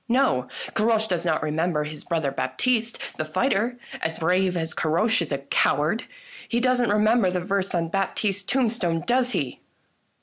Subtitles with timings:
[0.09, 5.31] No, Caroche does not remember his brother Baptiste the fighter, as brave as Caroche is
[5.31, 6.05] a coward!
[6.49, 9.59] He doesn't remember the verse on Bap tiste's tombstone, does he?"